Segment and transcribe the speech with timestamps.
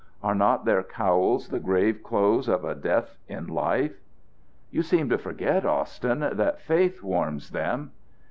[0.23, 4.01] Are not their cowls the grave clothes of a death in life?"
[4.71, 7.91] "You seem to forget, Austin, that faith warms them."